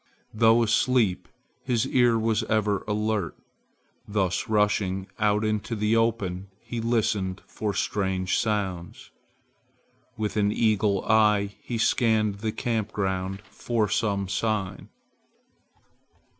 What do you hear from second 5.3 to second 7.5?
into the open, he listened